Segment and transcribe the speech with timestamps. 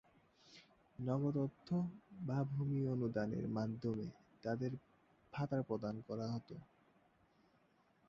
[0.99, 1.67] নগদ অর্থ
[2.19, 4.07] বা ভূমি অনুদানের মাধ্যমে
[4.43, 4.71] তাদের
[5.33, 6.55] ভাতা প্রদান করা হতো।